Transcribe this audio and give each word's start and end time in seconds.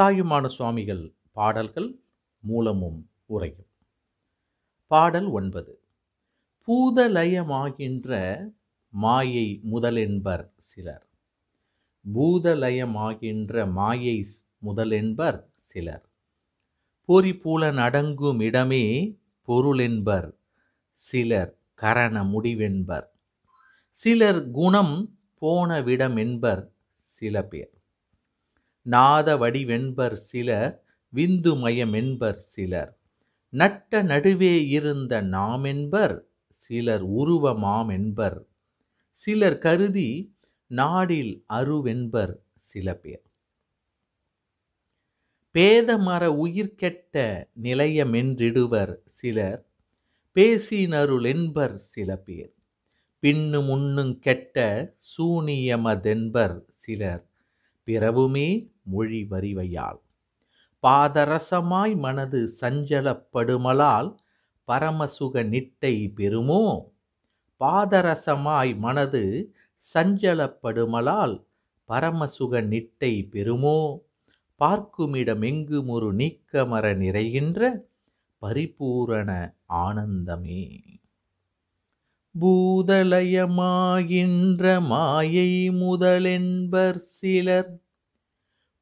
தாயுமான 0.00 0.46
சுவாமிகள் 0.46 1.14
பாடல்கள் 1.32 2.00
மூலமும் 2.40 3.10
உரையும். 3.28 3.66
பாடல் 4.86 5.26
ஒன்பது. 5.26 5.80
பூதலயமாகின்ற 6.68 8.38
மாயை 8.90 9.60
முதலென்பர் 9.72 10.50
சிலர். 10.56 11.06
பூதலயமாகின்ற 12.14 13.70
மாயை 13.70 14.26
முதலென்பர் 14.66 15.44
சிலர். 15.60 16.08
பொறிபூலன் 17.08 17.78
அடங்கும் 17.78 18.40
இடமே 18.40 19.18
பொருளென்பர் 19.42 20.38
சிலர் 20.92 21.58
கரண 21.74 22.24
முடிவென்பர். 22.24 23.08
சிலர் 23.90 24.50
குணம் 24.50 25.18
போன 25.34 25.80
விடமென்பர் 25.80 26.68
சில 26.96 27.42
பேர். 27.44 27.77
நாத 28.88 29.36
வடிவென்பர் 29.36 30.16
சிலர் 30.30 30.84
விந்துமயமென்பர் 31.14 32.40
சிலர். 32.54 32.92
நட்ட 33.52 34.02
நடுவே 34.02 34.68
இருந்த 34.68 35.22
நாமென்பர் 35.22 36.16
சிலர் 36.48 37.04
உருவமாமென்பர். 37.10 38.38
சிலர் 39.12 39.58
கருதி 39.58 40.10
நாடில் 40.70 41.44
அருவென்பர் 41.48 42.34
சில 42.58 42.94
பேர். 42.94 43.24
பேதமர 45.54 46.22
உயிர்கெட்ட 46.44 47.44
நிலையமென்றிடுவர் 47.62 48.94
சிலர் 49.06 49.60
பேசினருளென்பர் 50.36 51.74
சில 51.74 52.16
பேர். 52.16 52.52
பின்னு 53.22 53.60
முன்னுங் 53.70 54.18
கெட்ட 54.18 54.58
சூனியமதென்பர் 54.94 56.56
சிலர் 56.70 57.22
பிறவுமே 57.88 58.48
மொழி 58.88 59.20
வரிவையால் 59.30 60.00
பாதரசமாய் 60.84 61.94
மனது 61.96 62.40
சஞ்சலப்படுமலால் 62.60 64.10
பரமசுக 64.68 65.42
நிட்டை 65.44 65.94
பெறுமோ? 66.16 66.62
பாதரசமாய் 67.60 68.72
மனது 68.78 69.22
சஞ்சலப்படுமலால் 69.94 71.36
பரமசுக 71.88 72.62
நிட்டை 72.62 73.14
பெறுமோ? 73.32 73.78
பார்க்குமிடமெங்கும் 74.60 75.88
ஒரு 75.88 76.08
நீக்கமர 76.14 76.84
நிறைகின்ற 76.96 77.60
பரிபூரண 78.42 79.30
ஆனந்தமே. 79.78 80.64
பூதலயமாகின்ற 82.34 83.42
மாயை 84.86 85.50
முதலென்பர் 85.82 87.00
சிலர் 87.16 87.70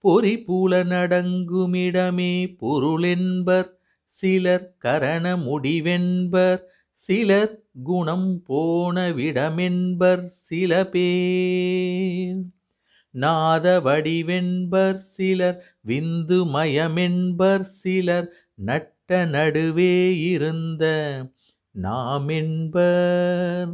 பொறிபூல 0.06 0.72
நடங்குமிடமே 0.86 2.32
பொருளென்பர் 2.58 3.70
சிலர் 4.16 4.66
கரண 4.78 5.24
முடிவென்பர் 5.38 6.60
சிலர் 7.04 7.54
குணம் 7.82 8.30
போனவிடமென்பர் 8.48 10.22
சில 10.40 10.72
பேர் 10.86 12.38
நாத 13.14 13.66
வடிவென்பர் 13.80 15.00
சிலர் 15.12 15.58
விந்து 15.86 16.38
மயமென்பர் 16.54 17.66
சிலர் 17.74 18.28
நட்ட 18.60 19.20
நடுவே 19.26 19.94
இருந்த 20.24 20.84
நாமென்பர் 21.74 23.72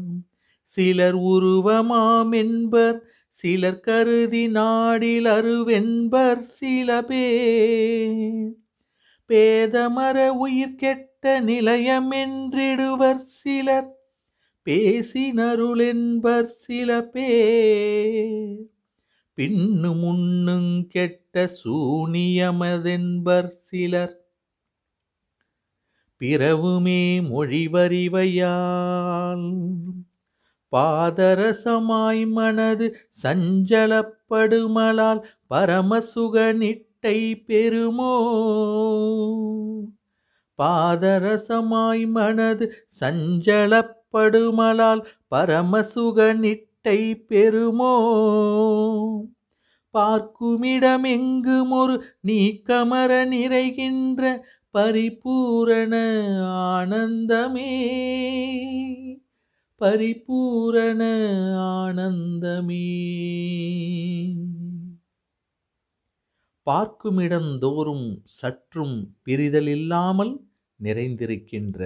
சிலர் 0.72 1.18
உருவமாமென்பர் 1.32 2.98
சிலர் 3.34 3.80
கருதி 3.80 4.46
நாடில் 4.46 5.26
அருவென்பர் 5.26 6.40
சில 6.40 7.02
பேதமர 9.30 10.28
உயிர் 10.28 10.74
கெட்ட 10.74 11.40
நிலையமென்றிடுவர் 11.40 13.22
சிலர். 13.22 13.88
பேசினருளென்பர் 14.66 16.44
சில 16.44 17.02
பேர். 17.02 18.68
பின்னு 19.36 19.92
முன்னுங் 20.02 20.86
கெட்ட 20.86 21.50
சூனியமதென்பர் 21.64 23.48
சிலர். 23.48 24.16
பிறவுமே 26.20 27.02
மொழிவறிவையால் 27.22 28.12
பாதரசமாய் 30.72 32.26
மனது 32.26 32.96
சஞ்சலப்படுமலால் 33.22 35.22
பரமசுகனிட்டை 35.50 37.42
பெறுமோ? 37.46 38.14
பாதரசமாய் 40.62 42.06
மனது 42.06 42.72
சஞ்சலப்படுமலால் 43.00 45.04
பரமசுகனிட்டை 45.30 47.22
பெறுமோ? 47.28 47.94
பார்க்குமிடமெங்கும் 49.94 51.70
ஒரு 51.70 52.04
நீக்கமர 52.26 53.26
நிறைகின்ற 53.26 54.44
பரிபூரண 54.70 55.94
ஆனந்தமே? 56.42 57.72
பரிபூரண 59.82 61.02
ஆனந்தமே. 61.56 62.88
பார்க்குமிடந்தோறும் 66.66 68.06
சற்றும் 68.24 69.16
பிரிதல் 69.24 69.66
இல்லாமல் 69.66 70.46
நிறைந்திருக்கின்ற 70.82 71.80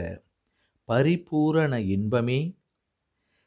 பரிபூரண 0.85 1.81
இன்பமே. 1.81 2.57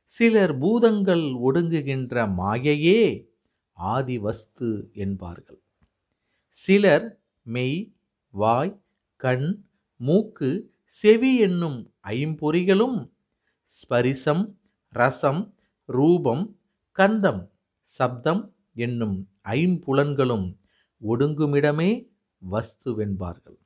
சிலர் 0.05 0.57
பூதங்கள் 0.57 1.25
ஒடுங்குகின்ற 1.47 2.25
மாயையே 2.37 3.01
ஆதிவஸ்து 3.77 4.91
என்பார்கள். 4.93 5.61
சிலர் 6.51 7.21
மெய் 7.41 7.93
வாய் 8.29 8.81
கண் 9.15 9.63
மூக்கு 9.97 10.73
செவி 10.85 11.37
என்னும் 11.37 11.79
ஐம்பொறிகளும் 12.03 12.99
ஸ்பரிசம் 13.73 14.43
ரசம் 14.93 15.41
ரூபம் 15.89 16.43
கந்தம் 16.97 17.41
சப்தம் 17.89 18.41
என்னும் 18.73 19.17
ஐம்புலன்களும் 19.43 20.47
ஒடுங்குமிடமே 21.01 21.91
வஸ்துவென்பார்கள். 22.41 23.59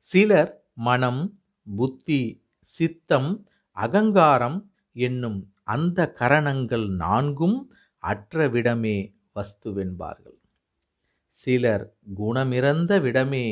சிலர் 0.00 0.52
மனம் 0.88 1.22
புத்தி 1.76 2.22
சித்தம் 2.60 3.30
அகங்காரம் 3.76 4.58
என்னும் 4.92 5.40
அந்த 5.74 5.98
கரணங்கள் 6.12 6.86
நான்கும் 7.04 7.58
அற்றவிடமே 8.02 8.96
வஸ்துவென்பார்கள். 9.34 10.38
சிலர் 11.36 11.84
குணமிறந்த 12.16 12.92
விடமே 13.00 13.46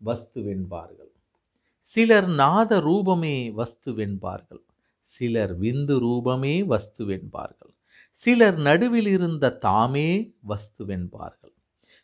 வஸ்துவென்பார்கள். 0.00 1.11
சிலர் 1.88 2.28
நாத 2.34 2.72
ரூபமே 2.80 3.36
வஸ்துவென்பார்கள் 3.56 4.62
சிலர் 5.08 5.54
விந்து 5.58 5.96
ரூபமே 5.98 6.54
வஸ்துவென்பார்கள் 6.68 7.72
சிலர் 8.20 8.58
நடுவில் 8.58 9.10
இருந்த 9.12 9.50
தாமே 9.58 10.08
வஸ்துவென்பார்கள் 10.46 11.54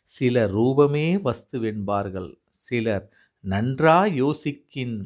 சிலர் 0.09 0.53
ரூபமே 0.53 1.07
வஸ்துவென்பார்கள் 1.23 2.29
சிலர் 2.63 3.05
நன்றா 3.43 3.97
யோசிக்கின் 4.15 4.97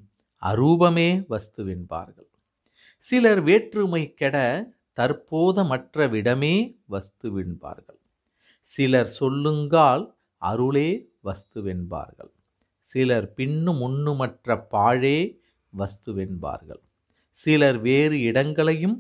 அரூபமே 0.44 1.10
வஸ்துவென்பார்கள் 1.30 2.30
சிலர் 3.06 3.42
வேற்றுமை 3.42 4.04
கெட 4.16 4.38
தற்போதமற்ற 4.98 6.08
விடமே 6.08 6.56
வஸ்துவென்பார்கள் 6.90 8.00
சிலர் 8.68 9.12
சொல்லுங்கால் 9.20 10.06
அருளே 10.42 10.90
வஸ்துவென்பார்கள் 11.24 12.32
சிலர் 12.84 13.34
பின்னும் 13.34 13.78
முன்னுமற்ற 13.78 14.68
பாழே 14.70 15.18
வஸ்துவென்பார்கள். 15.74 16.82
சிலர் 17.32 17.78
வேறு 17.78 18.22
இடங்களையும் 18.22 18.98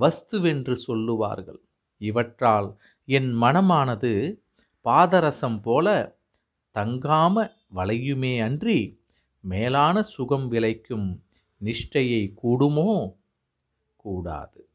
வஸ்துவென்று 0.00 0.72
சொல்லுவார்கள். 0.72 1.60
இவற்றால் 2.00 2.68
என் 3.08 3.30
மனமானது 3.42 4.12
பாதரசம் 4.84 5.60
போல 5.62 5.86
தங்காம 6.74 7.50
வளையுமே 7.74 8.32
அன்றி 8.42 8.80
மேலான 9.40 10.02
சுகம் 10.02 10.48
விளைக்கும் 10.48 11.08
நிஷ்டையை 11.60 12.22
கூடுமோ? 12.42 13.14
கூடாது. 13.96 14.68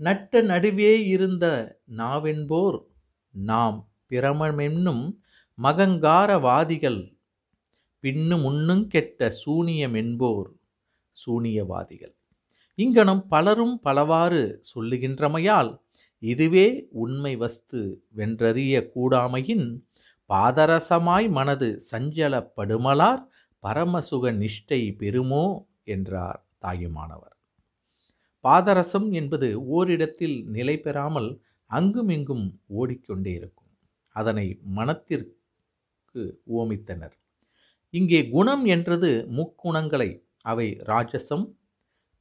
நட்ட 0.00 0.40
நடுவே 0.40 1.06
இருந்த 1.06 1.46
நாவென்போர் 1.96 2.78
நாம் 3.30 3.78
பிரமமென்னும் 4.10 5.04
மகங்காரவாதிகள் 5.60 7.00
பின்னு 8.04 8.36
முன்னும் 8.42 8.86
கெட்ட 8.86 9.30
சூனியம் 9.30 9.94
என்போர் 9.94 10.48
சூனியவாதிகள். 11.16 12.14
இங்கனம் 12.78 13.22
பலரும் 13.28 13.80
பலவாறு 13.80 14.42
சொல்லுகின்றமையால் 14.70 15.70
இதுவே 16.22 16.66
உண்மை 16.90 17.36
வஸ்து 17.36 17.80
வென்றறிய 18.16 18.74
கூடாமையின் 18.94 19.66
பாதரசமாய் 20.30 21.28
மனது 21.30 21.68
சஞ்சலப்படுமலார் 21.90 23.22
பரமசுக 23.62 24.32
நிஷ்டை 24.32 24.80
பெறுமோ 24.98 25.44
என்றார் 25.84 26.40
தாயுமானவர். 26.58 27.36
பாதரசம் 28.44 29.08
என்பது 29.12 29.48
ஓரிடத்தில் 29.66 30.38
நிலை 30.46 30.76
பெறாமல் 30.78 31.30
அங்குமிங்கும் 31.70 32.46
ஓடிக்கொண்டே 32.66 33.32
இருக்கும். 33.32 33.70
அதனை 34.16 34.46
மனத்திற்கு 34.78 35.39
ஓமித்தனர் 36.58 37.16
இங்கே 37.94 38.20
குணம் 38.28 38.64
என்றது 38.64 39.10
முக்குணங்களை 39.38 40.10
அவை 40.42 40.66
ராஜசம் 40.84 41.46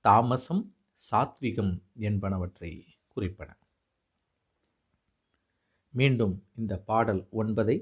தாமசம் 0.06 0.64
சாத்விகம் 1.02 1.74
என்பனவற்றை 2.00 2.72
குறிப்பன. 3.18 3.50
மீண்டும் 5.94 6.36
இந்த 6.56 6.74
பாடல் 6.90 7.22
ஒன்பதை 7.32 7.78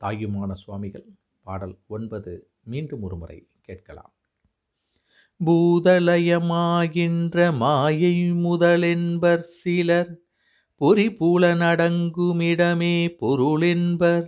தாயுமான 0.00 0.52
சுவாமிகள் 0.54 1.06
பாடல் 1.46 1.76
ஒன்பது 1.86 2.32
மீண்டும் 2.62 3.02
ஒருமுறை 3.02 3.38
கேட்கலாம். 3.62 4.12
பூதலயமாகின்ற 5.40 7.36
மாயை 7.56 8.14
முதலென்பர் 8.44 9.44
சிலர் 9.58 10.12
பொறிபூல 10.80 11.42
நடங்குமிடமே 11.54 12.96
பொருளென்பர் 13.20 14.26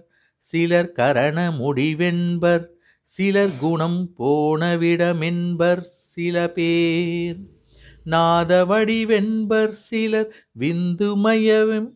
சிலர் 0.50 0.92
கரண 0.92 1.38
முடிவென்பர் 1.58 2.66
சிலர் 3.10 3.56
குணம் 3.60 4.00
போனவிடமென்பர் 4.18 5.82
சில 6.10 6.36
பேர். 6.50 7.40
நாதவடிவென்பர் 8.10 9.74
சிலர் 9.88 10.30
விந்துமயவெம் 10.58 11.90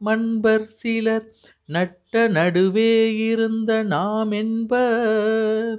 மண்பர் 0.00 0.66
சிலர் 0.80 1.26
நட்ட 1.66 2.14
நடுவே 2.28 2.94
இருந்த 3.28 3.70
நாம் 3.94 4.32
என்பர் 4.40 5.78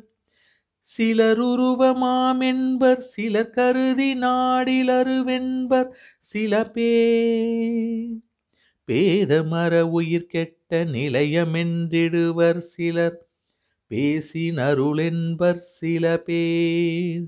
சிலர் 0.89 1.41
உருவமாமென்பர் 1.41 3.03
சிலர் 3.13 3.49
கருதி 3.49 4.11
நாடிலருவென்பர் 4.19 5.91
சில 6.31 6.53
பேர். 6.75 8.26
பேதமர 8.87 9.81
உயிர் 9.81 10.25
கெட்ட 10.25 10.83
நிலையமென்றிடுவர் 10.83 12.57
சிலர் 12.57 13.17
பேசினருளென்பர் 13.91 15.55
சில 15.55 16.17
பேர். 16.17 17.25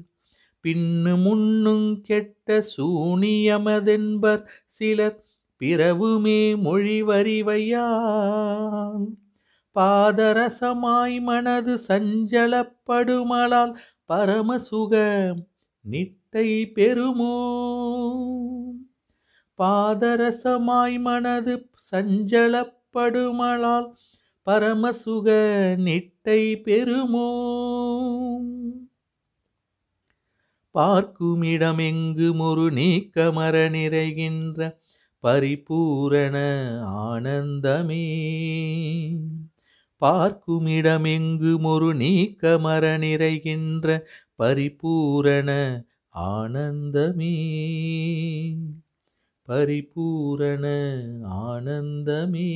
பின்னு 0.63 1.21
முன்னும் 1.23 2.01
கெட்ட 2.01 2.63
சூனியமதென்பர் 2.77 4.43
சிலர் 4.67 5.23
பிறவுமே 5.61 6.55
மொழிவறிவையால் 6.63 7.85
பாதரசமாய் 9.75 11.21
மனது 11.21 11.79
சஞ்சலப்படுமலால் 11.87 13.75
பரமசுக 14.05 14.93
நிட்டை 15.85 16.71
பெறுமோ? 16.73 17.35
பாதரசமாய் 19.59 20.99
மனது 20.99 21.69
சஞ்சலப்படுமலால் 21.91 23.91
பரமசுக 24.43 25.31
நிட்டை 25.77 26.63
பெறுமோ? 26.63 27.31
பார்க்குமிடமெங்கும் 30.73 32.41
ஒரு 32.41 32.69
நீக்கமர 32.69 33.69
நிறைகின்ற 33.69 34.77
பரிபூரண 35.19 36.37
ஆனந்தமே. 36.83 38.07
பார்க்குமிடமெங்கும் 40.01 41.63
ஒரு 41.63 41.93
நீக்கமர 41.93 42.97
நிறைகின்ற 42.97 43.99
பரிபூரண 44.35 45.83
ஆனந்தமே. 46.09 47.37
பரிபூரண 49.49 50.65
ஆனந்தமே. 51.23 52.49